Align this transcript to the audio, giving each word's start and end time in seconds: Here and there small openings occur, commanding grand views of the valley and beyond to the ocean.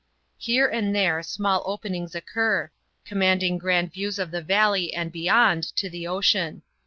Here 0.39 0.67
and 0.67 0.95
there 0.95 1.21
small 1.21 1.61
openings 1.67 2.15
occur, 2.15 2.71
commanding 3.05 3.59
grand 3.59 3.93
views 3.93 4.17
of 4.17 4.31
the 4.31 4.41
valley 4.41 4.91
and 4.95 5.11
beyond 5.11 5.61
to 5.75 5.91
the 5.91 6.07
ocean. 6.07 6.63